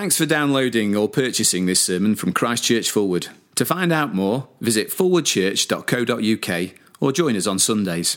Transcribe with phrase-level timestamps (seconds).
[0.00, 3.28] Thanks for downloading or purchasing this sermon from Christchurch Fulwood.
[3.56, 8.16] To find out more, visit forwardchurch.co.uk or join us on Sundays.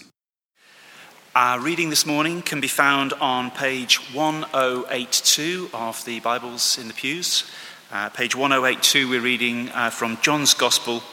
[1.35, 6.93] Our reading this morning can be found on page 1082 of the Bibles in the
[6.93, 7.51] pews.
[7.91, 11.03] Uh, page 1082, we're reading uh, from John's Gospel,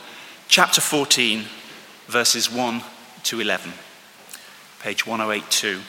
[0.46, 1.46] chapter 14,
[2.07, 2.80] verses 1
[3.25, 3.73] to 11.
[4.79, 5.80] Page 1082,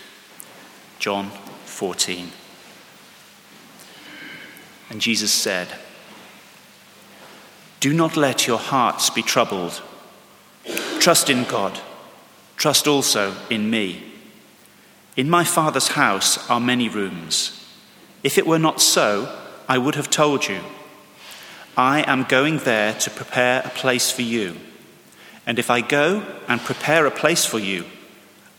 [0.97, 1.29] John
[1.65, 2.31] 14.
[4.91, 5.69] And Jesus said,
[7.79, 9.81] Do not let your hearts be troubled.
[10.99, 11.79] Trust in God.
[12.57, 14.03] Trust also in me.
[15.15, 17.65] In my Father's house are many rooms.
[18.21, 19.33] If it were not so,
[19.67, 20.59] I would have told you.
[21.77, 24.57] I am going there to prepare a place for you.
[25.47, 27.85] And if I go and prepare a place for you,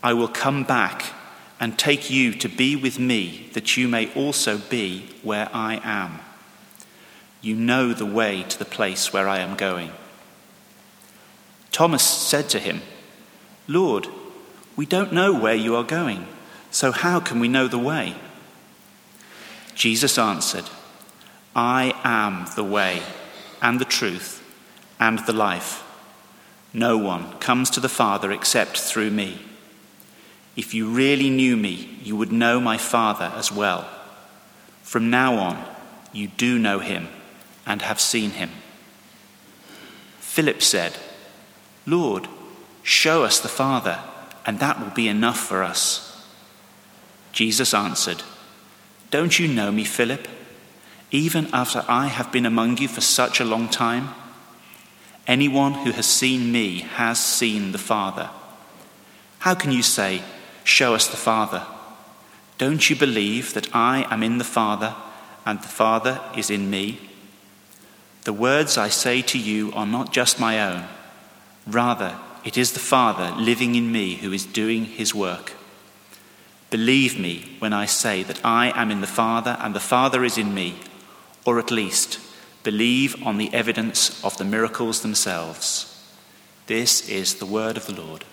[0.01, 1.13] I will come back
[1.59, 6.19] and take you to be with me, that you may also be where I am.
[7.41, 9.91] You know the way to the place where I am going.
[11.71, 12.81] Thomas said to him,
[13.67, 14.07] Lord,
[14.75, 16.27] we don't know where you are going,
[16.71, 18.15] so how can we know the way?
[19.75, 20.65] Jesus answered,
[21.55, 23.01] I am the way
[23.61, 24.41] and the truth
[24.99, 25.83] and the life.
[26.73, 29.39] No one comes to the Father except through me.
[30.55, 33.89] If you really knew me, you would know my Father as well.
[34.83, 35.65] From now on,
[36.11, 37.07] you do know him
[37.65, 38.51] and have seen him.
[40.19, 40.97] Philip said,
[41.85, 42.27] Lord,
[42.83, 43.99] show us the Father,
[44.45, 46.27] and that will be enough for us.
[47.31, 48.21] Jesus answered,
[49.09, 50.27] Don't you know me, Philip,
[51.09, 54.09] even after I have been among you for such a long time?
[55.25, 58.29] Anyone who has seen me has seen the Father.
[59.39, 60.21] How can you say,
[60.63, 61.65] Show us the Father.
[62.57, 64.95] Don't you believe that I am in the Father
[65.45, 66.99] and the Father is in me?
[68.23, 70.87] The words I say to you are not just my own.
[71.67, 75.53] Rather, it is the Father living in me who is doing his work.
[76.69, 80.37] Believe me when I say that I am in the Father and the Father is
[80.37, 80.75] in me,
[81.45, 82.19] or at least
[82.63, 85.89] believe on the evidence of the miracles themselves.
[86.67, 88.23] This is the word of the Lord.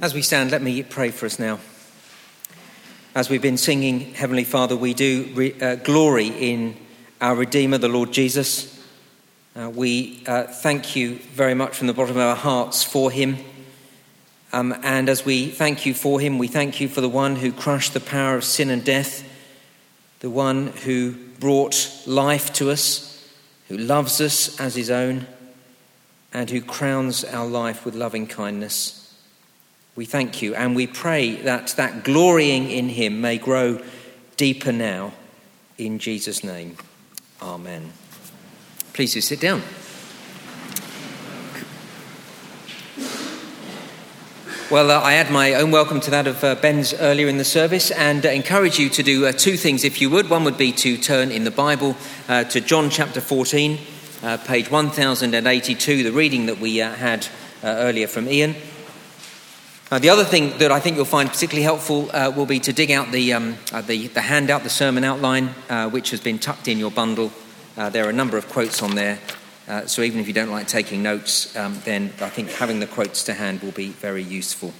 [0.00, 1.58] As we stand, let me pray for us now.
[3.16, 6.76] As we've been singing, Heavenly Father, we do re- uh, glory in
[7.20, 8.80] our Redeemer, the Lord Jesus.
[9.56, 13.38] Uh, we uh, thank you very much from the bottom of our hearts for him.
[14.52, 17.50] Um, and as we thank you for him, we thank you for the one who
[17.50, 19.28] crushed the power of sin and death,
[20.20, 23.28] the one who brought life to us,
[23.66, 25.26] who loves us as his own,
[26.32, 28.97] and who crowns our life with loving kindness.
[29.98, 33.82] We thank you and we pray that that glorying in him may grow
[34.36, 35.12] deeper now.
[35.76, 36.76] In Jesus' name,
[37.42, 37.92] amen.
[38.92, 39.60] Please do sit down.
[44.70, 47.44] Well, uh, I add my own welcome to that of uh, Ben's earlier in the
[47.44, 50.30] service and uh, encourage you to do uh, two things if you would.
[50.30, 51.96] One would be to turn in the Bible
[52.28, 53.80] uh, to John chapter 14,
[54.22, 57.26] uh, page 1082, the reading that we had
[57.64, 58.54] earlier from Ian.
[59.90, 62.90] The other thing that I think you'll find particularly helpful uh, will be to dig
[62.90, 66.68] out the, um, uh, the, the, handout, the sermon outline, uh, which has been tucked
[66.68, 67.32] in your bundle.
[67.74, 69.18] Uh, there are a number of quotes on there.
[69.66, 72.86] Uh, so even if you don't like taking notes, um, then I think having the
[72.86, 74.74] quotes to hand will be very useful.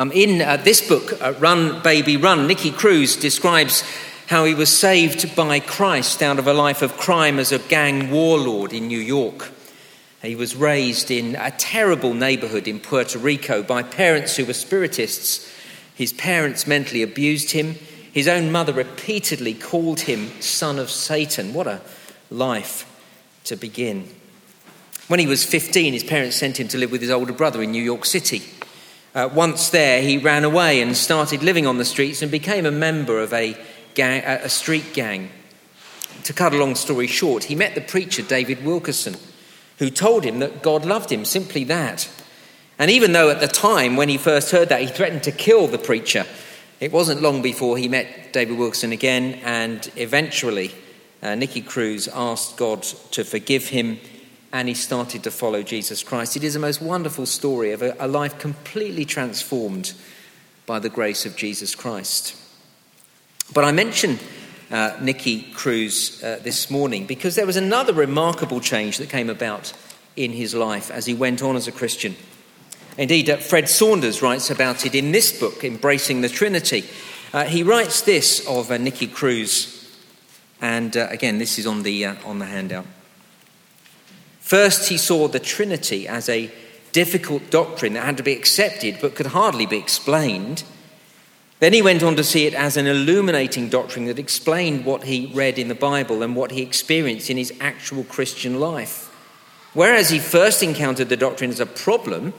[0.00, 3.84] Um, in this book, Run Baby Run, Nicky Cruz describes
[4.26, 8.10] how he was saved by Christ out of a life of crime as a gang
[8.10, 9.52] warlord in New York.
[10.22, 15.50] He was raised in a terrible neighborhood in Puerto Rico by parents who were spiritists.
[15.96, 17.74] His parents mentally abused him.
[18.12, 21.52] His own mother repeatedly called him son of Satan.
[21.52, 21.80] What a
[22.30, 22.88] life
[23.44, 24.08] to begin.
[25.08, 27.72] When he was 15, his parents sent him to live with his older brother in
[27.72, 28.42] New York City.
[29.16, 32.70] Uh, once there, he ran away and started living on the streets and became a
[32.70, 33.56] member of a,
[33.94, 35.30] gang, a street gang.
[36.24, 39.16] To cut a long story short, he met the preacher David Wilkerson
[39.82, 42.08] who told him that God loved him, simply that.
[42.78, 45.66] And even though at the time when he first heard that, he threatened to kill
[45.66, 46.24] the preacher,
[46.78, 50.70] it wasn't long before he met David Wilkerson again, and eventually
[51.20, 53.98] uh, Nicky Cruz asked God to forgive him,
[54.52, 56.36] and he started to follow Jesus Christ.
[56.36, 59.94] It is a most wonderful story of a, a life completely transformed
[60.64, 62.36] by the grace of Jesus Christ.
[63.52, 64.20] But I mention
[64.72, 69.72] uh, Nicky Cruz uh, this morning because there was another remarkable change that came about
[70.16, 72.16] in his life as he went on as a Christian.
[72.98, 76.84] Indeed, uh, Fred Sanders writes about it in this book, Embracing the Trinity.
[77.32, 79.90] Uh, he writes this of uh, Nicky Cruz,
[80.60, 82.86] and uh, again, this is on the, on the handout.
[84.40, 86.50] First, he saw the Trinity as a
[86.92, 90.62] difficult doctrine that had to be accepted but could hardly be explained.
[91.62, 95.30] Then he went on to see it as an illuminating doctrine that explained what he
[95.32, 99.14] read in the Bible and what he experienced in his actual Christian life.
[99.72, 102.32] Whereas he first encountered the doctrine as a problem,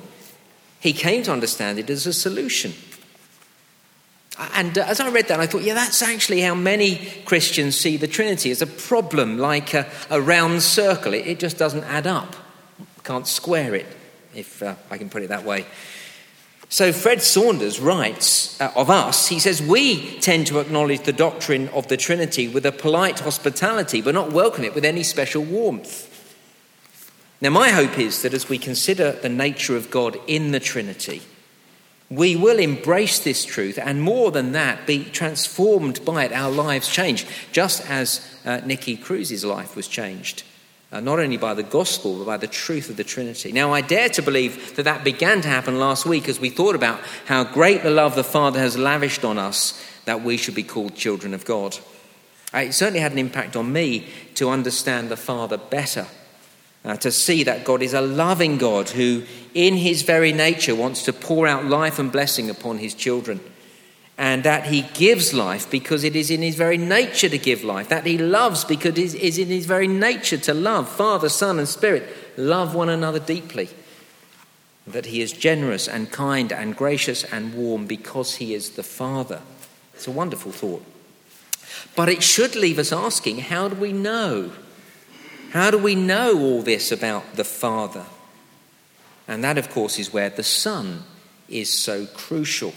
[0.81, 2.73] he came to understand it as a solution.
[4.55, 7.95] And uh, as I read that, I thought, yeah, that's actually how many Christians see
[7.95, 11.13] the Trinity as a problem, like a, a round circle.
[11.13, 12.35] It, it, just doesn't add up.
[13.05, 13.85] Can't square it,
[14.35, 15.65] if uh, I can put it that way.
[16.73, 21.69] So Fred Sanders writes uh, of us, he says, we tend to acknowledge the doctrine
[21.69, 26.09] of the Trinity with a polite hospitality, but not welcome it with any special warmth.
[27.39, 31.21] Now, my hope is that as we consider the nature of God in the Trinity,
[32.09, 36.31] we will embrace this truth and more than that, be transformed by it.
[36.31, 40.41] Our lives change, just as uh, Nicky Cruz's life was changed.
[40.93, 43.51] Uh, not only by the gospel, but by the truth of the Trinity.
[43.51, 46.75] Now, I dare to believe that that began to happen last week as we thought
[46.75, 50.61] about how great the love the Father has lavished on us that we should be
[50.61, 51.79] called children of God.
[52.53, 56.05] Uh, it certainly had an impact on me to understand the Father better
[56.85, 59.23] uh, to see that God is a loving God who,
[59.55, 63.39] in his very nature, wants to pour out life and blessing upon his children.
[64.23, 67.89] And that he gives life because it is in his very nature to give life.
[67.89, 70.87] That he loves because it is in his very nature to love.
[70.87, 73.67] Father, Son, and Spirit love one another deeply.
[74.87, 79.41] That he is generous and kind and gracious and warm because he is the Father.
[79.93, 80.85] It's a wonderful thought.
[81.93, 84.53] But it should leave us asking how do we know?
[85.51, 88.05] How do we know all this about the Father?
[89.27, 91.03] And that, of course, is where the Son
[91.49, 92.73] is so crucial.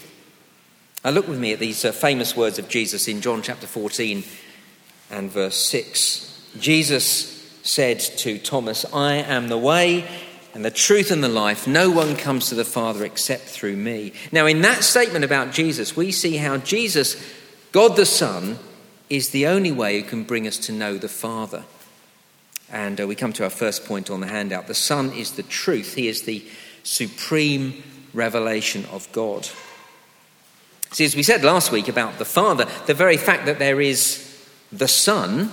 [1.07, 4.25] Now, look with me at these uh, famous words of Jesus in John chapter 14
[5.09, 6.49] and verse 6.
[6.59, 10.05] Jesus said to Thomas, I am the way
[10.53, 11.65] and the truth and the life.
[11.65, 14.11] No one comes to the Father except through me.
[14.33, 17.15] Now, in that statement about Jesus, we see how Jesus,
[17.71, 18.59] God the Son,
[19.09, 21.63] is the only way who can bring us to know the Father.
[22.69, 24.67] And uh, we come to our first point on the handout.
[24.67, 26.45] The Son is the truth, He is the
[26.83, 27.81] supreme
[28.13, 29.47] revelation of God.
[30.91, 34.23] See, as we said last week about the Father, the very fact that there is
[34.71, 35.51] the Son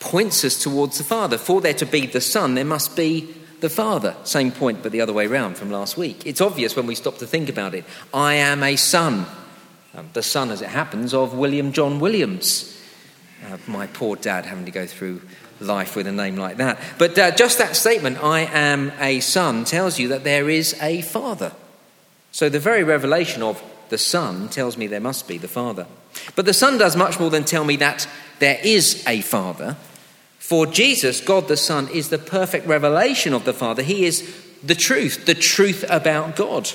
[0.00, 1.38] points us towards the Father.
[1.38, 4.14] For there to be the Son, there must be the Father.
[4.24, 6.26] Same point, but the other way round from last week.
[6.26, 7.84] It's obvious when we stop to think about it.
[8.12, 9.26] I am a son,
[9.94, 12.72] um, the son, as it happens, of William John Williams.
[13.46, 15.22] Uh, my poor dad having to go through
[15.60, 16.78] life with a name like that.
[16.98, 21.00] But uh, just that statement, I am a son, tells you that there is a
[21.02, 21.52] father.
[22.32, 25.86] So the very revelation of the Son tells me there must be the Father.
[26.34, 29.76] But the Son does much more than tell me that there is a Father.
[30.38, 33.82] For Jesus, God the Son, is the perfect revelation of the Father.
[33.82, 36.70] He is the truth, the truth about God.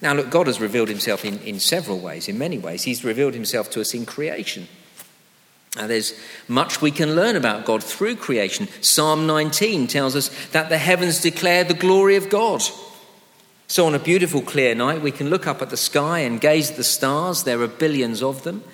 [0.00, 2.84] Now, look, God has revealed himself in, in several ways, in many ways.
[2.84, 4.68] He's revealed himself to us in creation.
[5.76, 6.14] Now, there's
[6.46, 8.68] much we can learn about God through creation.
[8.80, 12.62] Psalm 19 tells us that the heavens declare the glory of God.
[13.70, 16.70] So, on a beautiful, clear night, we can look up at the sky and gaze
[16.70, 17.44] at the stars.
[17.44, 18.64] There are billions of them.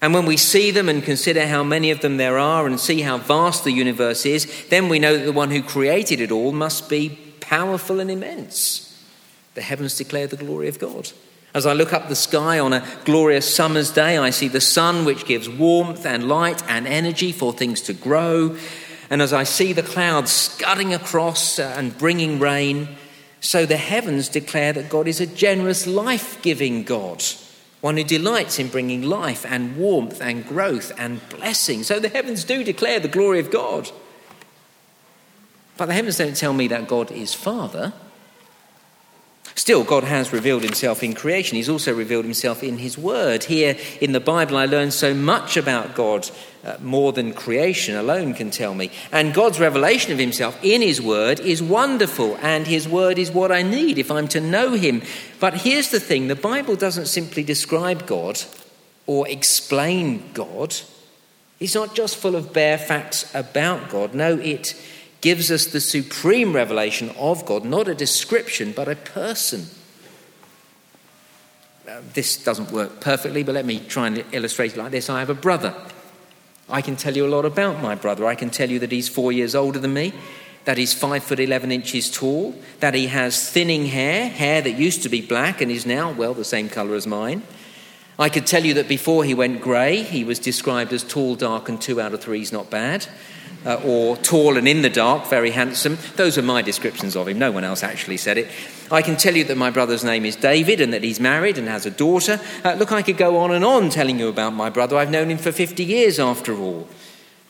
[0.00, 3.02] And when we see them and consider how many of them there are and see
[3.02, 6.52] how vast the universe is, then we know that the one who created it all
[6.52, 8.86] must be powerful and immense.
[9.54, 11.12] The heavens declare the glory of God.
[11.52, 15.04] As I look up the sky on a glorious summer's day, I see the sun,
[15.04, 18.56] which gives warmth and light and energy for things to grow.
[19.10, 22.88] And as I see the clouds scudding across and bringing rain,
[23.40, 27.24] so the heavens declare that God is a generous, life giving God,
[27.80, 31.82] one who delights in bringing life and warmth and growth and blessing.
[31.82, 33.90] So the heavens do declare the glory of God.
[35.78, 37.94] But the heavens don't tell me that God is Father.
[39.54, 41.56] Still, God has revealed himself in creation.
[41.56, 43.44] He's also revealed himself in his word.
[43.44, 46.30] Here in the Bible, I learn so much about God,
[46.64, 48.90] uh, more than creation alone can tell me.
[49.12, 53.50] And God's revelation of himself in his word is wonderful, and his word is what
[53.52, 55.02] I need if I'm to know him.
[55.40, 58.40] But here's the thing the Bible doesn't simply describe God
[59.06, 60.76] or explain God,
[61.58, 64.14] it's not just full of bare facts about God.
[64.14, 64.74] No, it
[65.20, 69.66] gives us the supreme revelation of God, not a description, but a person.
[71.88, 75.10] Uh, this doesn't work perfectly, but let me try and illustrate it like this.
[75.10, 75.74] I have a brother.
[76.68, 78.26] I can tell you a lot about my brother.
[78.26, 80.12] I can tell you that he's four years older than me,
[80.66, 85.02] that he's five foot eleven inches tall, that he has thinning hair, hair that used
[85.02, 87.42] to be black and is now, well, the same colour as mine.
[88.20, 91.70] I could tell you that before he went grey, he was described as tall, dark,
[91.70, 93.06] and two out of three is not bad.
[93.64, 95.96] Uh, or tall and in the dark, very handsome.
[96.16, 97.38] Those are my descriptions of him.
[97.38, 98.48] No one else actually said it.
[98.90, 101.66] I can tell you that my brother's name is David and that he's married and
[101.66, 102.38] has a daughter.
[102.62, 104.98] Uh, look, I could go on and on telling you about my brother.
[104.98, 106.88] I've known him for 50 years after all.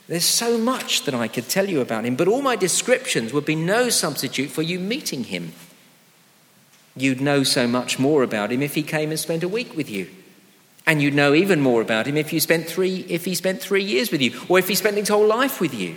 [0.06, 3.44] There's so much that I could tell you about him, but all my descriptions would
[3.44, 5.52] be no substitute for you meeting him.
[6.96, 9.90] You'd know so much more about him if he came and spent a week with
[9.90, 10.08] you.
[10.90, 13.84] And you'd know even more about him if, you spent three, if he spent three
[13.84, 15.94] years with you, or if he spent his whole life with you.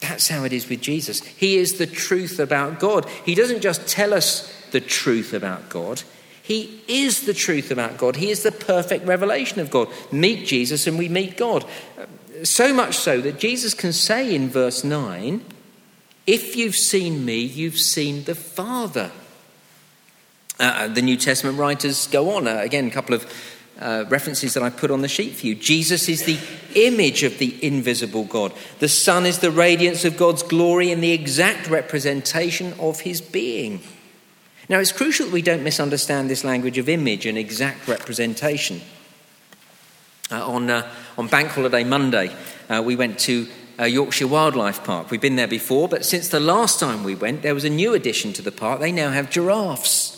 [0.00, 1.22] That's how it is with Jesus.
[1.22, 3.06] He is the truth about God.
[3.26, 6.04] He doesn't just tell us the truth about God,
[6.42, 8.16] He is the truth about God.
[8.16, 9.88] He is the perfect revelation of God.
[10.10, 11.66] Meet Jesus and we meet God.
[12.44, 15.44] So much so that Jesus can say in verse 9,
[16.26, 19.10] If you've seen me, you've seen the Father.
[20.58, 22.48] Uh, the New Testament writers go on.
[22.48, 23.30] Uh, again, a couple of
[23.80, 25.54] uh, references that I put on the sheet for you.
[25.54, 26.38] Jesus is the
[26.74, 28.52] image of the invisible God.
[28.78, 33.80] The Son is the radiance of God's glory and the exact representation of his being.
[34.68, 38.80] Now, it's crucial that we don't misunderstand this language of image and exact representation.
[40.30, 42.34] Uh, on, uh, on Bank Holiday Monday,
[42.68, 43.46] uh, we went to
[43.78, 45.10] uh, Yorkshire Wildlife Park.
[45.10, 47.94] We've been there before, but since the last time we went, there was a new
[47.94, 48.80] addition to the park.
[48.80, 50.15] They now have giraffes.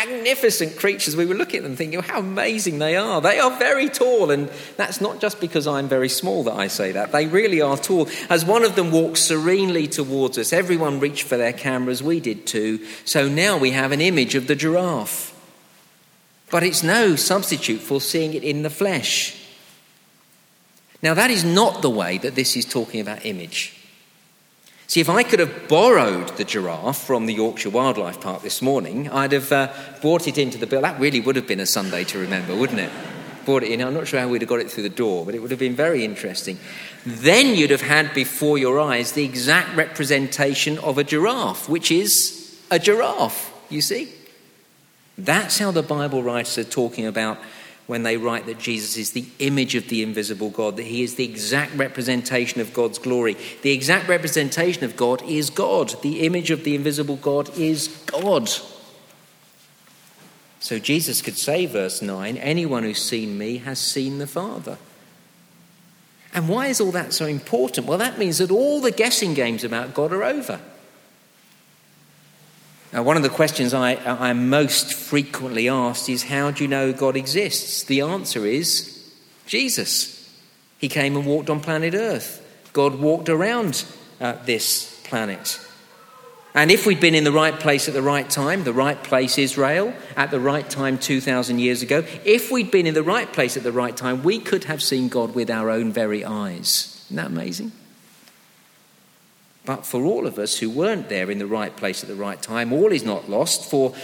[0.00, 1.16] Magnificent creatures.
[1.16, 3.20] We were looking at them thinking how amazing they are.
[3.20, 6.92] They are very tall, and that's not just because I'm very small that I say
[6.92, 7.12] that.
[7.12, 8.08] They really are tall.
[8.30, 12.02] As one of them walked serenely towards us, everyone reached for their cameras.
[12.02, 12.84] We did too.
[13.04, 15.28] So now we have an image of the giraffe.
[16.50, 19.38] But it's no substitute for seeing it in the flesh.
[21.02, 23.76] Now, that is not the way that this is talking about image.
[24.92, 29.08] See, if I could have borrowed the giraffe from the Yorkshire Wildlife Park this morning,
[29.08, 29.72] I'd have uh,
[30.02, 30.82] brought it into the bill.
[30.82, 32.90] That really would have been a Sunday to remember, wouldn't it?
[33.46, 33.80] Brought it in.
[33.80, 35.58] I'm not sure how we'd have got it through the door, but it would have
[35.58, 36.58] been very interesting.
[37.06, 42.60] Then you'd have had before your eyes the exact representation of a giraffe, which is
[42.70, 44.12] a giraffe, you see?
[45.16, 47.38] That's how the Bible writers are talking about
[47.92, 51.16] when they write that Jesus is the image of the invisible God, that he is
[51.16, 53.36] the exact representation of God's glory.
[53.60, 56.00] The exact representation of God is God.
[56.00, 58.48] The image of the invisible God is God.
[60.58, 64.78] So Jesus could say, verse 9, anyone who's seen me has seen the Father.
[66.32, 67.86] And why is all that so important?
[67.86, 70.62] Well, that means that all the guessing games about God are over.
[72.92, 76.92] Now, one of the questions I, I'm most frequently asked is How do you know
[76.92, 77.84] God exists?
[77.84, 79.10] The answer is
[79.46, 80.18] Jesus.
[80.78, 82.40] He came and walked on planet Earth.
[82.72, 83.84] God walked around
[84.20, 85.58] uh, this planet.
[86.54, 89.38] And if we'd been in the right place at the right time, the right place
[89.38, 93.56] Israel, at the right time 2,000 years ago, if we'd been in the right place
[93.56, 97.02] at the right time, we could have seen God with our own very eyes.
[97.06, 97.72] Isn't that amazing?
[99.64, 102.40] But for all of us who weren't there in the right place at the right
[102.40, 103.94] time, all is not lost, for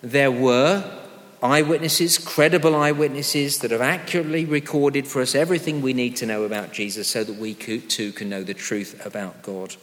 [0.00, 1.00] there were
[1.42, 6.72] eyewitnesses, credible eyewitnesses, that have accurately recorded for us everything we need to know about
[6.72, 9.74] Jesus so that we too can know the truth about God.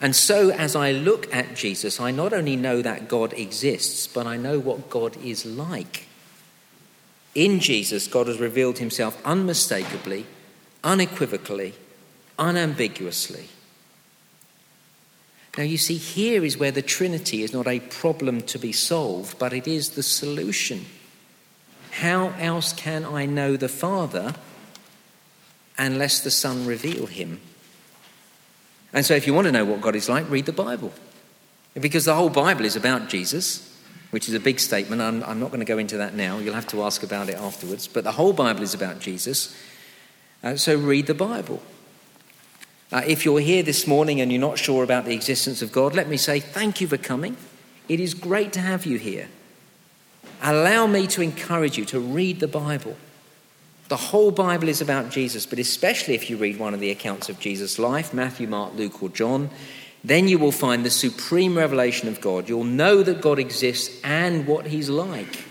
[0.00, 4.26] And so, as I look at Jesus, I not only know that God exists, but
[4.26, 6.06] I know what God is like.
[7.34, 10.24] In Jesus, God has revealed himself unmistakably,
[10.84, 11.74] unequivocally,
[12.38, 13.48] unambiguously.
[15.58, 19.40] Now, you see, here is where the Trinity is not a problem to be solved,
[19.40, 20.86] but it is the solution.
[21.90, 24.36] How else can I know the Father
[25.76, 27.40] unless the Son reveal him?
[28.92, 30.92] And so, if you want to know what God is like, read the Bible.
[31.74, 33.76] Because the whole Bible is about Jesus,
[34.12, 35.02] which is a big statement.
[35.02, 36.38] I'm, I'm not going to go into that now.
[36.38, 37.88] You'll have to ask about it afterwards.
[37.88, 39.56] But the whole Bible is about Jesus.
[40.44, 41.60] Uh, so, read the Bible.
[42.90, 45.94] Uh, if you're here this morning and you're not sure about the existence of God,
[45.94, 47.36] let me say thank you for coming.
[47.88, 49.28] It is great to have you here.
[50.42, 52.96] Allow me to encourage you to read the Bible.
[53.88, 57.28] The whole Bible is about Jesus, but especially if you read one of the accounts
[57.28, 59.50] of Jesus' life Matthew, Mark, Luke, or John
[60.04, 62.48] then you will find the supreme revelation of God.
[62.48, 65.44] You'll know that God exists and what He's like.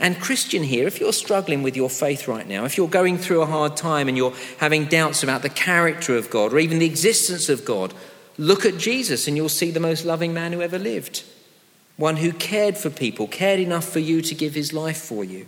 [0.00, 3.42] And, Christian, here, if you're struggling with your faith right now, if you're going through
[3.42, 6.86] a hard time and you're having doubts about the character of God or even the
[6.86, 7.92] existence of God,
[8.38, 11.22] look at Jesus and you'll see the most loving man who ever lived.
[11.98, 15.46] One who cared for people, cared enough for you to give his life for you.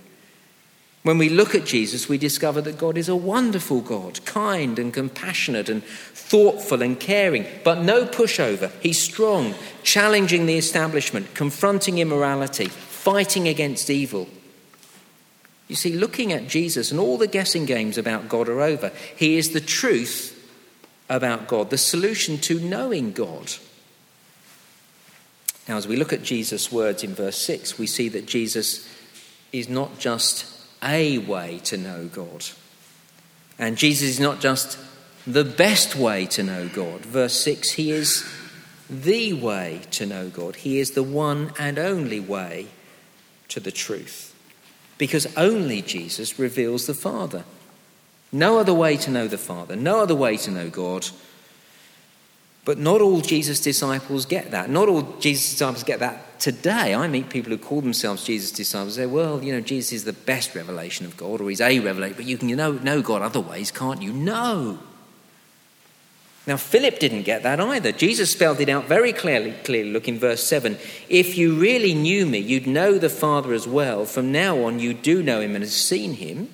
[1.03, 4.93] When we look at Jesus, we discover that God is a wonderful God, kind and
[4.93, 8.71] compassionate and thoughtful and caring, but no pushover.
[8.81, 14.29] He's strong, challenging the establishment, confronting immorality, fighting against evil.
[15.73, 18.93] You see, looking at Jesus and all the guessing games about God are over.
[19.17, 20.39] He is the truth
[21.09, 23.55] about God, the solution to knowing God.
[25.67, 28.87] Now, as we look at Jesus' words in verse 6, we see that Jesus
[29.51, 30.45] is not just
[30.83, 32.45] a way to know God.
[33.59, 34.79] And Jesus is not just
[35.27, 37.01] the best way to know God.
[37.01, 38.31] Verse 6 He is
[38.91, 40.57] the way to know God.
[40.57, 42.67] He is the one and only way
[43.49, 44.32] to the truth.
[45.03, 47.43] Because only Jesus reveals the Father.
[48.31, 51.09] No other way to know the Father, no other way to know God
[52.65, 54.71] but not all Jesus' disciples get that.
[54.71, 56.95] Not all Jesus' disciples get that today.
[56.95, 60.13] I meet people who call themselves Jesus' disciples say, well, you know, Jesus is the
[60.13, 63.21] best revelation of God, or he's a revelation, but you can you know, know God
[63.21, 64.13] other ways, can't you?
[64.13, 64.79] No.
[66.45, 67.93] Now, Philip didn't get that either.
[67.93, 69.93] Jesus spelled it out very clearly, clearly.
[69.93, 70.77] Look in verse 7.
[71.09, 74.05] If you really knew me, you'd know the Father as well.
[74.05, 76.53] From now on, you do know him and have seen him.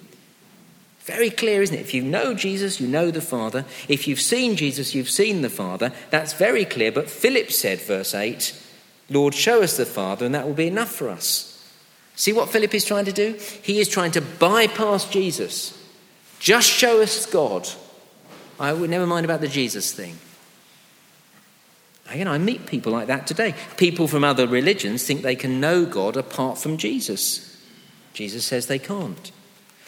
[1.00, 1.80] Very clear, isn't it?
[1.80, 3.64] If you know Jesus, you know the Father.
[3.88, 5.90] If you've seen Jesus, you've seen the Father.
[6.10, 6.92] That's very clear.
[6.92, 8.54] But Philip said, verse 8,
[9.08, 11.66] Lord, show us the Father, and that will be enough for us.
[12.14, 13.38] See what Philip is trying to do?
[13.62, 15.82] He is trying to bypass Jesus.
[16.40, 17.66] Just show us God.
[18.60, 20.18] I would never mind about the Jesus thing.
[22.08, 23.54] Again, I meet people like that today.
[23.76, 27.62] People from other religions think they can know God apart from Jesus.
[28.14, 29.30] Jesus says they can't.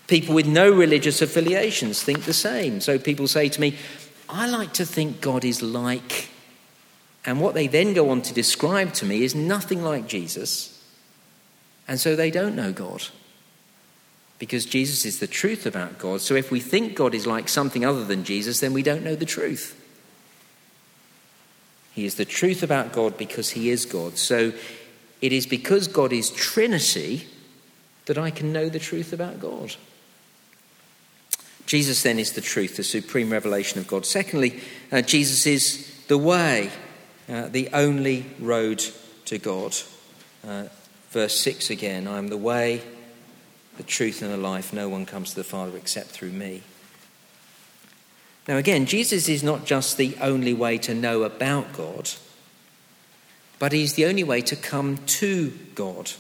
[0.07, 2.81] People with no religious affiliations think the same.
[2.81, 3.77] So people say to me,
[4.29, 6.29] I like to think God is like.
[7.25, 10.83] And what they then go on to describe to me is nothing like Jesus.
[11.89, 13.09] And so they don't know God.
[14.40, 16.20] Because Jesus is the truth about God.
[16.20, 19.14] So if we think God is like something other than Jesus, then we don't know
[19.14, 19.76] the truth.
[21.92, 24.16] He is the truth about God because he is God.
[24.16, 24.52] So
[25.20, 27.26] it is because God is Trinity
[28.06, 29.76] that I can know the truth about God.
[31.66, 34.05] Jesus then is the truth, the supreme revelation of God.
[34.05, 34.59] Secondly,
[34.90, 36.70] uh, Jesus is the way,
[37.29, 38.83] uh, the only road
[39.26, 39.76] to God.
[40.44, 40.64] Uh,
[41.11, 42.83] verse 6 again I am the way,
[43.81, 44.73] the truth, and the life.
[44.73, 46.62] No one comes to the Father except through me.
[48.47, 52.11] Now, again, Jesus is not just the only way to know about God,
[53.59, 56.12] but he's the only way to come to God.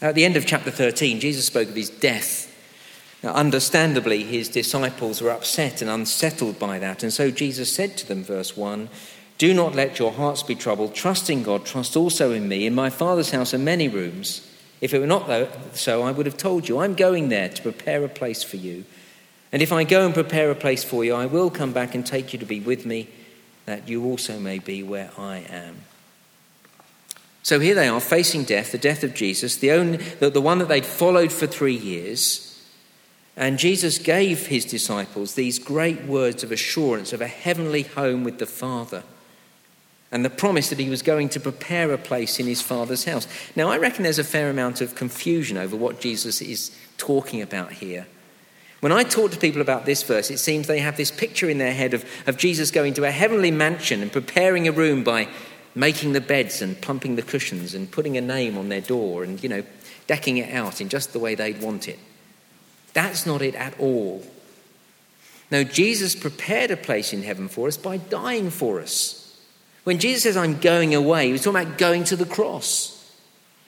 [0.00, 2.52] At the end of chapter 13, Jesus spoke of his death
[3.22, 7.02] now, understandably, his disciples were upset and unsettled by that.
[7.02, 8.88] And so Jesus said to them, verse 1
[9.38, 10.94] Do not let your hearts be troubled.
[10.94, 12.66] Trust in God, trust also in me.
[12.66, 14.48] In my Father's house are many rooms.
[14.82, 15.30] If it were not
[15.74, 18.84] so, I would have told you, I'm going there to prepare a place for you.
[19.52, 22.04] And if I go and prepare a place for you, I will come back and
[22.04, 23.08] take you to be with me,
[23.64, 25.76] that you also may be where I am.
[27.44, 30.58] So here they are facing death, the death of Jesus, the, only, the, the one
[30.58, 32.60] that they'd followed for three years.
[33.36, 38.40] And Jesus gave his disciples these great words of assurance of a heavenly home with
[38.40, 39.04] the Father
[40.12, 43.26] and the promise that he was going to prepare a place in his Father's house.
[43.56, 47.72] Now, I reckon there's a fair amount of confusion over what Jesus is talking about
[47.72, 48.06] here.
[48.80, 51.58] When I talk to people about this verse, it seems they have this picture in
[51.58, 55.28] their head of, of Jesus going to a heavenly mansion and preparing a room by
[55.74, 59.42] making the beds and plumping the cushions and putting a name on their door and,
[59.42, 59.62] you know,
[60.06, 61.98] decking it out in just the way they'd want it.
[62.92, 64.22] That's not it at all.
[65.50, 69.21] No, Jesus prepared a place in heaven for us by dying for us.
[69.84, 72.98] When Jesus says, I'm going away, he was talking about going to the cross.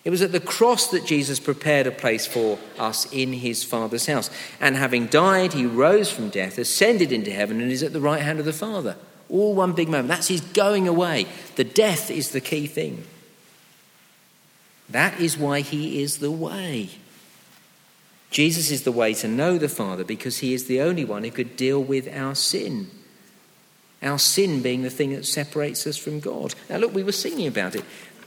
[0.04, 4.06] It was at the cross that Jesus prepared a place for us in his Father's
[4.06, 4.30] house.
[4.60, 8.20] And having died, he rose from death, ascended into heaven, and is at the right
[8.20, 8.96] hand of the Father.
[9.30, 10.08] All one big moment.
[10.08, 11.26] That's his going away.
[11.56, 13.04] The death is the key thing.
[14.90, 16.90] That is why he is the way.
[18.30, 21.30] Jesus is the way to know the Father because he is the only one who
[21.30, 22.90] could deal with our sin.
[24.04, 26.54] Our sin being the thing that separates us from God.
[26.68, 27.84] Now, look, we were singing about it.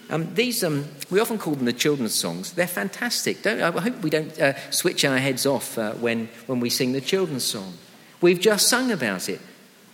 [0.10, 2.54] Um, these, um, we often call them the children's songs.
[2.54, 3.44] They're fantastic.
[3.44, 6.94] Don't, I hope we don't uh, switch our heads off uh, when, when we sing
[6.94, 7.74] the children's song.
[8.22, 9.40] We've just sung about it.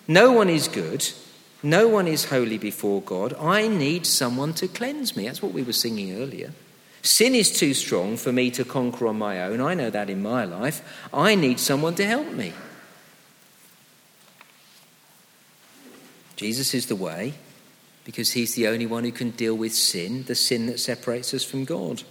[0.07, 1.07] No one is good.
[1.63, 3.33] No one is holy before God.
[3.39, 5.25] I need someone to cleanse me.
[5.25, 6.51] That's what we were singing earlier.
[7.01, 9.59] Sin is too strong for me to conquer on my own.
[9.59, 10.81] I know that in my life.
[11.13, 12.53] I need someone to help me.
[16.43, 17.35] Jesus is the way
[18.03, 21.41] because he's the only one who can deal with sin, the sin that separates us
[21.41, 22.03] from God.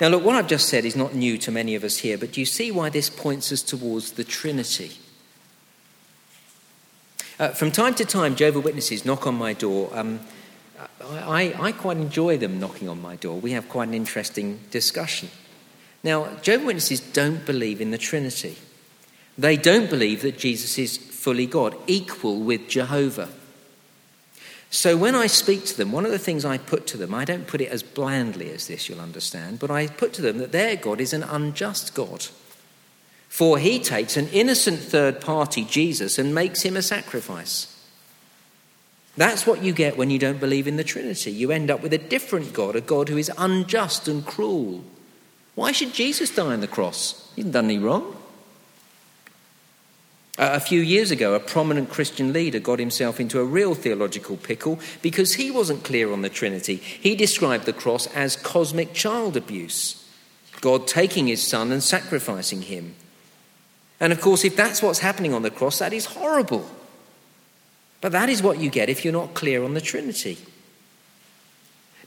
[0.00, 2.32] Now, look, what I've just said is not new to many of us here, but
[2.32, 4.92] do you see why this points us towards the Trinity?
[7.38, 9.90] Uh, from time to time, Jehovah Witnesses knock on my door.
[9.92, 10.20] Um,
[11.04, 13.38] I, I, quite enjoy them knocking on my door.
[13.38, 15.28] We have quite an interesting discussion.
[16.02, 18.56] Now, Jehovah Witnesses don't believe in the Trinity.
[19.36, 23.28] They don't believe that Jesus is fully God, equal with Jehovah.
[24.70, 27.24] So when I speak to them, one of the things I put to them, I
[27.24, 30.52] don't put it as blandly as this, you'll understand, but I put to them that
[30.52, 32.26] their God is an unjust God.
[33.28, 37.74] For he takes an innocent third party, Jesus, and makes him a sacrifice.
[39.16, 41.32] That's what you get when you don't believe in the Trinity.
[41.32, 44.84] You end up with a different God, a God who is unjust and cruel.
[45.56, 47.28] Why should Jesus die on the cross?
[47.34, 48.17] He hasn't done any wrong.
[50.38, 54.36] Uh, a few years ago, a prominent Christian leader got himself into a real theological
[54.36, 56.76] pickle because he wasn't clear on the Trinity.
[56.76, 60.08] He described the cross as cosmic child abuse,
[60.60, 62.94] God taking his son and sacrificing him.
[63.98, 66.70] And of course, if that's what's happening on the cross, that is horrible.
[68.00, 70.38] But that is what you get if you're not clear on the Trinity.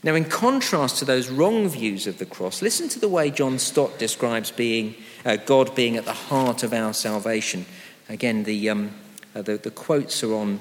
[0.02, 3.58] Now, in contrast to those wrong views of the cross, listen to the way John
[3.58, 7.66] Stott describes being, uh, God being at the heart of our salvation.
[8.12, 8.90] Again, the, um,
[9.34, 10.60] uh, the, the, quotes are on,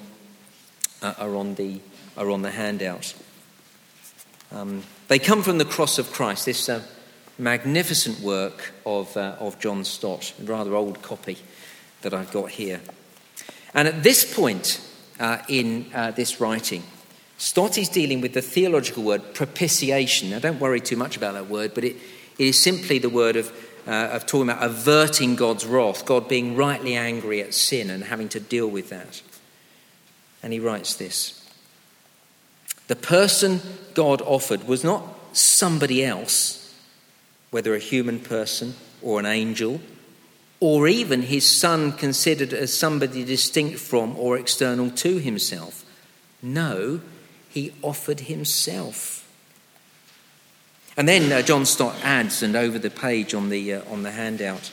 [1.02, 1.82] uh, are, on the,
[2.16, 3.14] are on the handout.
[4.54, 6.82] Um, they come from the cross of Christ, this uh,
[7.38, 11.40] magnificent work of, uh, of John Stott, a rather old copy
[12.04, 12.80] that I've got here.
[13.74, 14.80] And at this point,
[15.20, 16.84] uh, in uh, this writing.
[17.38, 20.30] Stott is dealing with the theological word propitiation.
[20.30, 21.98] Now, don't worry too much about that word, but it,
[22.38, 23.52] it is simply the word of,
[23.88, 28.30] uh, of talking about averting God's wrath, God being rightly angry at sin and having
[28.30, 29.22] to deal with that.
[30.44, 31.48] And he writes this
[32.88, 33.62] The person
[33.94, 36.76] God offered was not somebody else,
[37.50, 39.82] whether a human person or an angel
[40.62, 45.84] or even his son considered as somebody distinct from or external to himself.
[46.42, 47.02] No,
[47.50, 49.21] he offered himself.
[50.98, 54.12] And then uh, John Stott adds, and over the page on the, uh, on the
[54.12, 54.72] handout,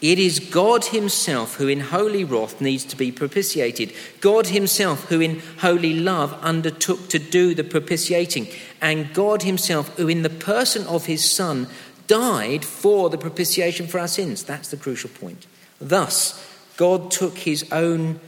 [0.00, 3.92] it is God Himself who, in holy wrath, needs to be propitiated.
[4.20, 8.46] God Himself, who, in holy love, undertook to do the propitiating.
[8.80, 11.66] And God Himself, who, in the person of His Son,
[12.06, 14.42] died for the propitiation for our sins.
[14.42, 15.46] That's the crucial point.
[15.80, 16.44] Thus,
[16.76, 18.20] God took his own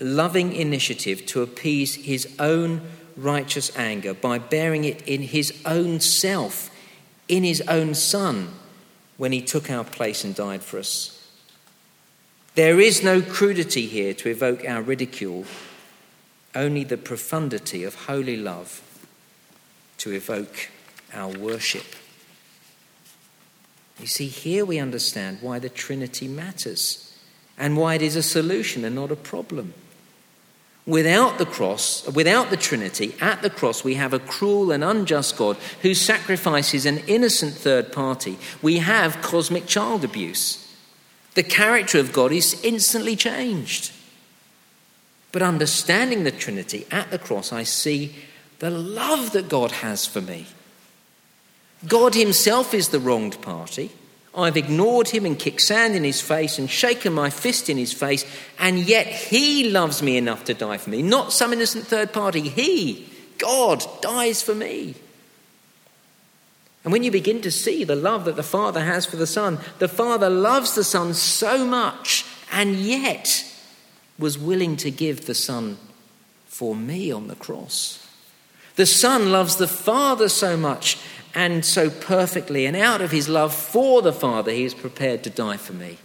[0.00, 2.80] loving initiative to appease his own
[3.20, 6.70] righteous anger by bearing it in his own self,
[7.28, 8.48] in his own Son,
[9.16, 11.16] when he took our place and died for us.
[12.54, 15.44] There is no crudity here to evoke our ridicule,
[16.54, 18.82] only the profundity of holy love
[19.98, 20.70] to evoke
[21.12, 21.84] our worship.
[24.00, 27.14] You see, here we understand why the Trinity matters
[27.58, 29.74] and why it is a solution and not a problem.
[30.86, 35.36] Without the cross, without the Trinity, at the cross, we have a cruel and unjust
[35.36, 38.38] God who sacrifices an innocent third party.
[38.62, 40.66] We have cosmic child abuse.
[41.34, 43.92] The character of God is instantly changed.
[45.32, 48.14] But understanding the Trinity at the cross, I see
[48.58, 50.46] the love that God has for me
[51.86, 53.90] God Himself is the wronged party.
[54.34, 57.92] I've ignored him and kicked sand in his face and shaken my fist in his
[57.92, 58.24] face,
[58.58, 61.02] and yet he loves me enough to die for me.
[61.02, 62.40] Not some innocent third party.
[62.42, 64.94] He, God, dies for me.
[66.84, 69.58] And when you begin to see the love that the Father has for the Son,
[69.80, 73.44] the Father loves the Son so much, and yet
[74.18, 75.76] was willing to give the Son
[76.46, 78.06] for me on the cross.
[78.76, 80.98] The Son loves the Father so much,
[81.34, 85.30] and so perfectly, and out of his love for the Father, he is prepared to
[85.30, 85.98] die for me.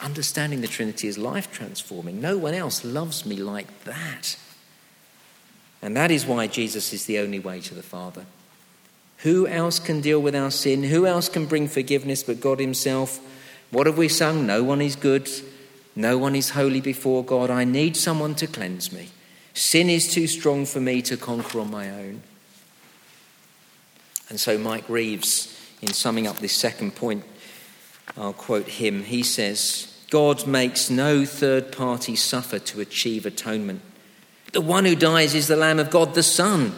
[0.00, 2.20] Understanding the Trinity is life transforming.
[2.20, 4.36] No one else loves me like that.
[5.82, 8.26] And that is why Jesus is the only way to the Father.
[9.18, 10.84] Who else can deal with our sin?
[10.84, 13.20] Who else can bring forgiveness but God Himself?
[13.70, 14.46] What have we sung?
[14.46, 15.28] No one is good.
[15.96, 17.50] No one is holy before God.
[17.50, 19.08] I need someone to cleanse me.
[19.54, 22.22] Sin is too strong for me to conquer on my own.
[24.28, 27.24] And so, Mike Reeves, in summing up this second point,
[28.16, 29.04] I'll quote him.
[29.04, 33.82] He says, God makes no third party suffer to achieve atonement.
[34.52, 36.74] The one who dies is the Lamb of God, the Son.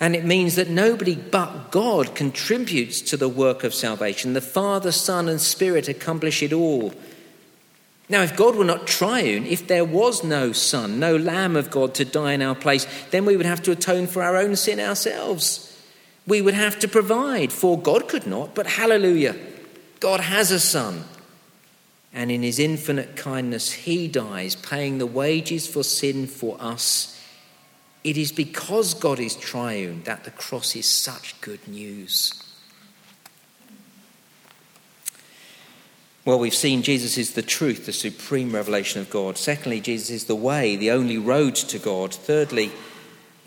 [0.00, 4.32] And it means that nobody but God contributes to the work of salvation.
[4.32, 6.92] The Father, Son, and Spirit accomplish it all.
[8.08, 11.94] Now, if God were not triune, if there was no Son, no Lamb of God
[11.94, 14.80] to die in our place, then we would have to atone for our own sin
[14.80, 15.71] ourselves.
[16.26, 19.36] We would have to provide, for God could not, but hallelujah,
[20.00, 21.04] God has a son.
[22.12, 27.18] And in his infinite kindness, he dies, paying the wages for sin for us.
[28.04, 32.42] It is because God is triune that the cross is such good news.
[36.24, 39.36] Well, we've seen Jesus is the truth, the supreme revelation of God.
[39.36, 42.14] Secondly, Jesus is the way, the only road to God.
[42.14, 42.70] Thirdly,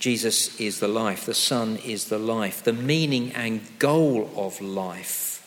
[0.06, 5.42] Jesus is the life, the Son is the life, the meaning and goal of life.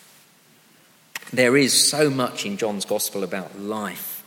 [1.33, 4.25] There is so much in John's Gospel about life.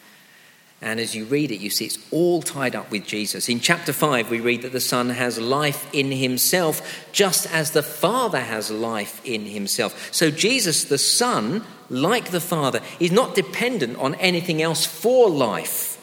[0.81, 3.49] And as you read it, you see it's all tied up with Jesus.
[3.49, 7.83] In chapter 5, we read that the Son has life in himself, just as the
[7.83, 10.13] Father has life in himself.
[10.13, 15.97] So, Jesus, the Son, like the Father, is not dependent on anything else for life.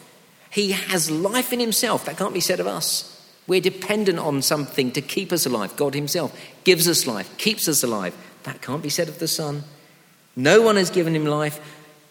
[0.50, 2.04] He has life in himself.
[2.04, 3.14] That can't be said of us.
[3.48, 5.76] We're dependent on something to keep us alive.
[5.76, 8.14] God Himself gives us life, keeps us alive.
[8.44, 9.64] That can't be said of the Son.
[10.38, 11.58] No one has given him life,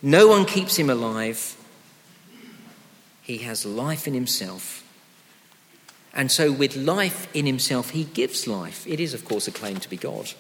[0.02, 1.56] no one keeps him alive.
[3.22, 4.84] He has life in himself.
[6.14, 8.86] And so, with life in himself, he gives life.
[8.86, 10.32] It is, of course, a claim to be God.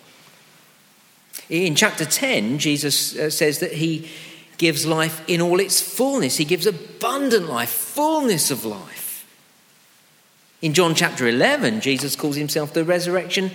[1.50, 4.10] In chapter 10, Jesus uh, says that he
[4.58, 6.38] gives life in all its fullness.
[6.38, 8.97] He gives abundant life, fullness of life.
[10.62, 13.52] In John chapter 11, Jesus calls himself the resurrection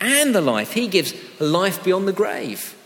[0.00, 0.72] and the life.
[0.72, 2.76] He gives life beyond the grave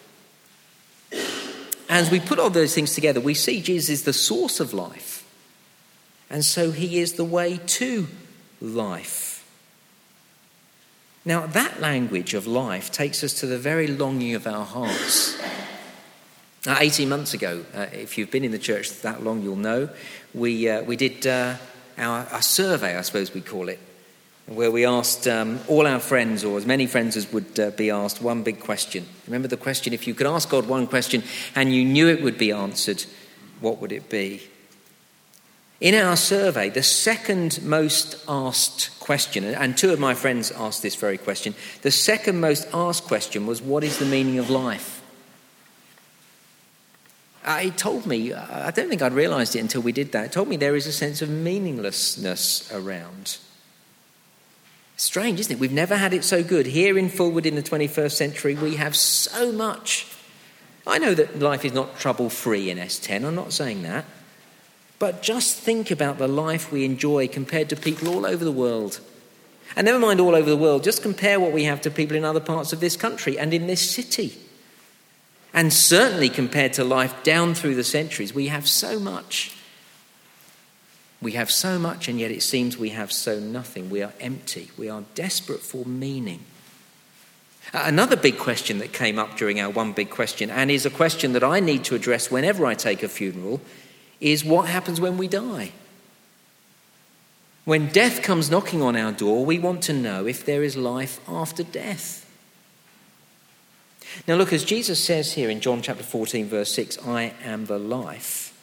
[1.90, 5.26] as we put all those things together, we see Jesus is the source of life.
[6.30, 8.06] And so he is the way to
[8.61, 9.44] life.
[11.24, 15.37] Now, that language of life takes us to the very longing of our hearts.
[16.64, 19.88] Uh, 18 months ago, uh, if you've been in the church that long, you'll know,
[20.33, 21.56] we, uh, we did uh,
[22.01, 23.79] our, our survey, I suppose we call it,
[24.47, 27.91] where we asked um, all our friends, or as many friends as would uh, be
[27.91, 29.07] asked, one big question.
[29.27, 31.23] Remember the question if you could ask God one question
[31.55, 33.05] and you knew it would be answered,
[33.61, 34.43] what would it be?
[35.81, 40.95] In our survey, the second most asked question, and two of my friends asked this
[40.95, 45.00] very question, the second most asked question was, What is the meaning of life?
[47.44, 50.33] Uh, it told me, I don't think I'd realized it until we did that, it
[50.33, 53.38] told me there is a sense of meaninglessness around.
[54.96, 55.59] Strange, isn't it?
[55.59, 56.66] We've never had it so good.
[56.66, 60.07] Here in Fulwood in the 21st century, we have so much.
[60.87, 64.05] I know that life is not trouble free in S10, I'm not saying that.
[64.98, 69.00] But just think about the life we enjoy compared to people all over the world.
[69.74, 72.24] And never mind all over the world, just compare what we have to people in
[72.24, 74.38] other parts of this country and in this city.
[75.53, 79.57] And certainly compared to life down through the centuries, we have so much.
[81.21, 83.91] We have so much, and yet it seems we have so nothing.
[83.91, 84.71] We are empty.
[84.79, 86.41] We are desperate for meaning.
[87.73, 91.35] Another big question that came up during our one big question, and is a question
[91.35, 93.61] that I need to address whenever I take a funeral,
[94.21, 95.73] is what happens when we die?
[97.65, 101.21] When death comes knocking on our door, we want to know if there is life
[101.29, 102.19] after death.
[104.27, 107.79] Now, look, as Jesus says here in John chapter 14, verse 6, I am the
[107.79, 108.57] life.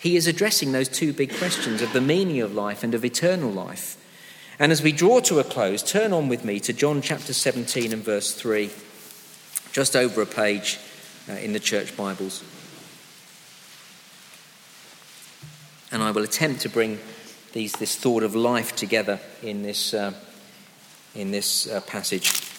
[0.00, 3.50] He is addressing those two big questions of the meaning of life and of eternal
[3.50, 3.96] life.
[4.58, 7.92] And as we draw to a close, turn on with me to John chapter 17
[7.92, 8.70] and verse 3,
[9.72, 10.78] just over a page
[11.28, 12.42] uh, in the church Bibles.
[15.92, 16.98] And I will attempt to bring
[17.52, 20.12] these, this thought of life together in this, uh,
[21.14, 22.49] in this uh, passage.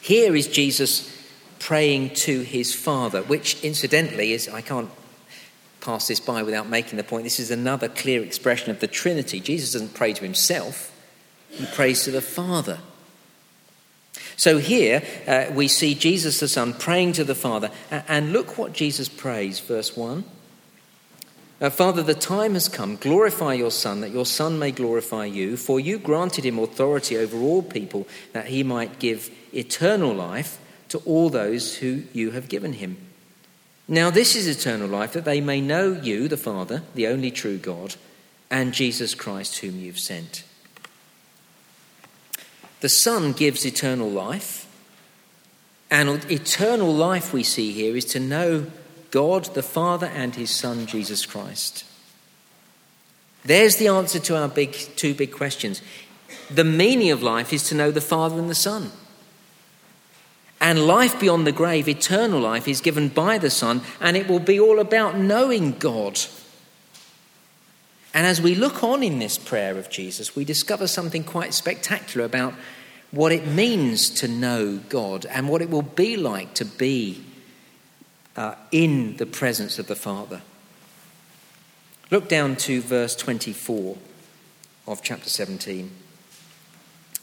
[0.00, 1.16] Here is Jesus
[1.58, 4.90] praying to his Father, which incidentally is, I can't
[5.80, 7.24] pass this by without making the point.
[7.24, 9.40] This is another clear expression of the Trinity.
[9.40, 10.92] Jesus doesn't pray to himself,
[11.50, 12.78] he prays to the Father.
[14.36, 17.70] So here uh, we see Jesus the Son praying to the Father.
[17.90, 20.24] And look what Jesus prays, verse 1.
[21.60, 22.96] Uh, Father, the time has come.
[22.96, 25.58] Glorify your Son, that your Son may glorify you.
[25.58, 30.98] For you granted him authority over all people, that he might give eternal life to
[30.98, 32.96] all those who you have given him.
[33.86, 37.58] Now, this is eternal life, that they may know you, the Father, the only true
[37.58, 37.96] God,
[38.50, 40.44] and Jesus Christ, whom you've sent.
[42.80, 44.66] The Son gives eternal life,
[45.90, 48.66] and eternal life we see here is to know
[49.10, 51.84] God, the Father, and his Son, Jesus Christ.
[53.44, 55.82] There's the answer to our big, two big questions.
[56.50, 58.92] The meaning of life is to know the Father and the Son.
[60.60, 64.40] And life beyond the grave, eternal life, is given by the Son, and it will
[64.40, 66.20] be all about knowing God.
[68.12, 72.26] And as we look on in this prayer of Jesus, we discover something quite spectacular
[72.26, 72.54] about
[73.10, 77.24] what it means to know God and what it will be like to be
[78.36, 80.42] uh, in the presence of the Father.
[82.10, 83.96] Look down to verse 24
[84.86, 85.90] of chapter 17.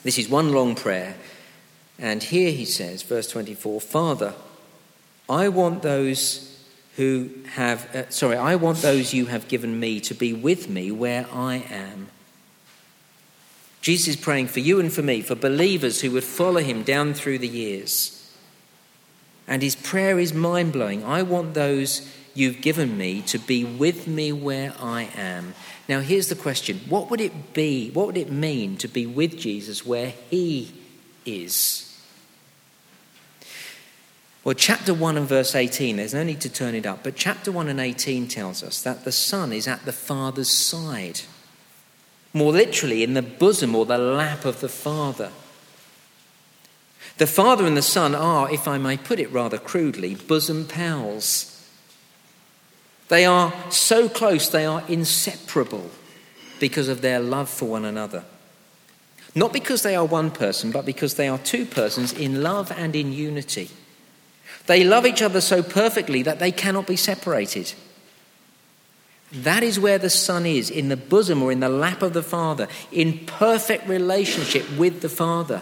[0.03, 1.15] This is one long prayer.
[1.99, 4.33] And here he says, verse 24 Father,
[5.29, 6.65] I want those
[6.95, 10.91] who have, uh, sorry, I want those you have given me to be with me
[10.91, 12.07] where I am.
[13.81, 17.13] Jesus is praying for you and for me, for believers who would follow him down
[17.13, 18.16] through the years.
[19.47, 21.03] And his prayer is mind blowing.
[21.03, 25.55] I want those you've given me to be with me where I am.
[25.87, 27.89] Now, here's the question What would it be?
[27.91, 30.73] What would it mean to be with Jesus where he
[31.25, 31.83] is?
[34.43, 37.51] Well, chapter 1 and verse 18, there's no need to turn it up, but chapter
[37.51, 41.21] 1 and 18 tells us that the Son is at the Father's side.
[42.33, 45.31] More literally, in the bosom or the lap of the Father.
[47.17, 51.53] The Father and the Son are, if I may put it rather crudely, bosom pals.
[53.07, 55.89] They are so close, they are inseparable
[56.59, 58.23] because of their love for one another.
[59.33, 62.95] Not because they are one person, but because they are two persons in love and
[62.95, 63.69] in unity.
[64.65, 67.73] They love each other so perfectly that they cannot be separated.
[69.31, 72.23] That is where the Son is, in the bosom or in the lap of the
[72.23, 75.61] Father, in perfect relationship with the Father.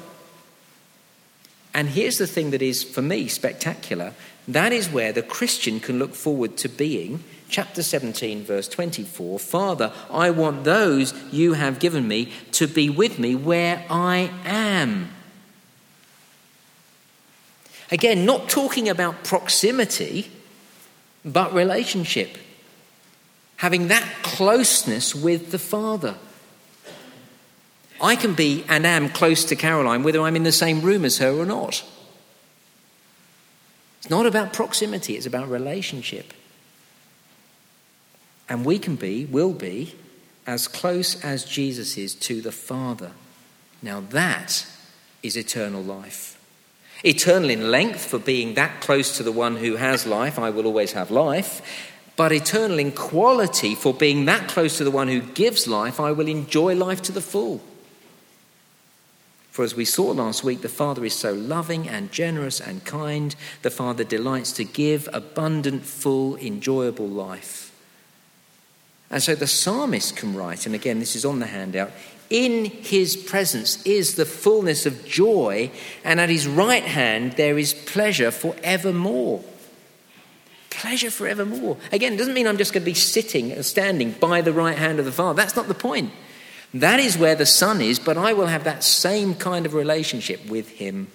[1.75, 4.13] And here's the thing that is, for me, spectacular
[4.47, 9.91] that is where the Christian can look forward to being chapter 17, verse 24 Father,
[10.09, 15.09] I want those you have given me to be with me where I am.
[17.91, 20.31] Again, not talking about proximity,
[21.23, 22.37] but relationship.
[23.57, 26.15] Having that closeness with the Father.
[28.05, 31.17] I can be and am close to Caroline whether I'm in the same room as
[31.17, 31.83] her or not.
[33.97, 36.31] It's not about proximity, it's about relationship.
[38.47, 39.95] And we can be, will be,
[40.45, 43.11] as close as Jesus is to the Father.
[43.81, 44.67] Now that
[45.23, 46.39] is eternal life.
[47.03, 50.67] Eternal in length for being that close to the one who has life, I will
[50.67, 51.91] always have life.
[52.15, 56.11] But eternal in quality for being that close to the one who gives life, I
[56.11, 57.61] will enjoy life to the full.
[59.55, 63.33] For as we saw last week, the Father is so loving and generous and kind.
[63.61, 67.73] The Father delights to give abundant, full, enjoyable life.
[69.09, 71.91] And so the psalmist can write, and again, this is on the handout
[72.29, 75.71] in his presence is the fullness of joy,
[76.03, 79.41] and at his right hand there is pleasure forevermore.
[80.69, 81.77] Pleasure forevermore.
[81.93, 84.77] Again, it doesn't mean I'm just going to be sitting or standing by the right
[84.77, 85.37] hand of the Father.
[85.37, 86.11] That's not the point.
[86.73, 90.45] That is where the Son is, but I will have that same kind of relationship
[90.47, 91.07] with him.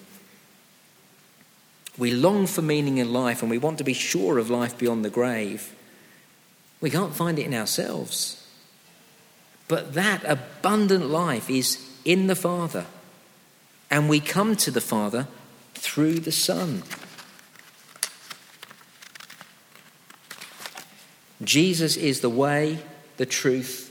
[1.97, 5.05] We long for meaning in life and we want to be sure of life beyond
[5.05, 5.75] the grave.
[6.79, 8.47] We can't find it in ourselves.
[9.67, 12.85] But that abundant life is in the Father.
[13.89, 15.27] And we come to the Father
[15.75, 16.83] through the Son.
[21.43, 22.79] Jesus is the way,
[23.17, 23.90] the truth,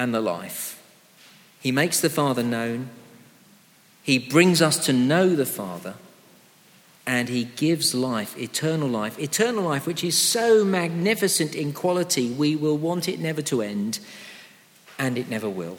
[0.00, 0.82] and the life.
[1.60, 2.88] He makes the Father known.
[4.02, 5.94] He brings us to know the Father
[7.06, 12.56] and he gives life, eternal life, eternal life, which is so magnificent in quality, we
[12.56, 13.98] will want it never to end,
[14.98, 15.76] and it never will.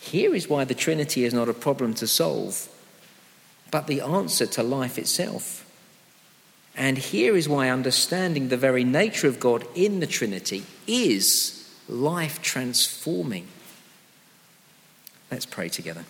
[0.00, 2.68] Here is why the Trinity is not a problem to solve,
[3.70, 5.64] but the answer to life itself.
[6.76, 11.57] And here is why understanding the very nature of God in the Trinity is
[11.88, 13.48] life transforming.
[15.30, 16.04] Let's pray together.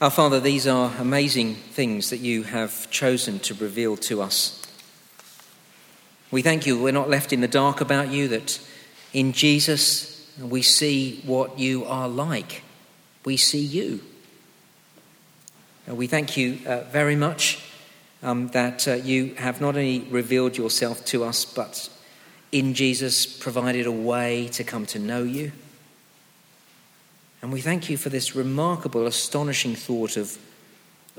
[0.00, 4.62] Our Father, these are amazing things that you have chosen to reveal to us.
[6.30, 8.58] We thank you we're not left in the dark about you, that
[9.12, 10.09] in Jesus
[10.48, 12.62] we see what you are like.
[13.24, 14.00] We see you.
[15.86, 17.62] And we thank you uh, very much
[18.22, 21.88] um, that uh, you have not only revealed yourself to us, but
[22.52, 25.52] in Jesus provided a way to come to know you.
[27.42, 30.38] And we thank you for this remarkable, astonishing thought of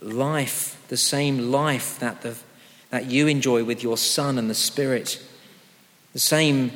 [0.01, 2.37] life, the same life that, the,
[2.91, 5.23] that you enjoy with your Son and the Spirit,
[6.13, 6.71] the same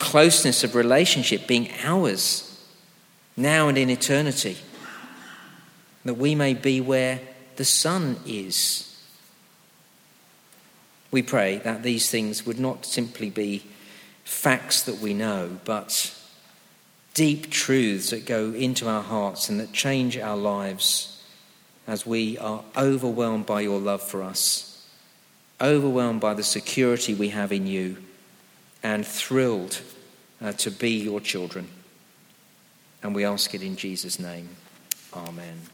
[0.00, 2.46] closeness of relationship being ours
[3.36, 4.56] now and in eternity.
[6.04, 7.20] That we may be where
[7.56, 8.86] the Son is.
[11.10, 13.64] We pray that these things would not simply be
[14.24, 16.16] facts that we know, but
[17.14, 21.22] deep truths that go into our hearts and that change our lives
[21.86, 24.86] as we are overwhelmed by your love for us,
[25.60, 27.96] overwhelmed by the security we have in you,
[28.82, 29.80] and thrilled
[30.42, 31.68] uh, to be your children.
[33.02, 34.48] And we ask it in Jesus' name.
[35.14, 35.69] Amen.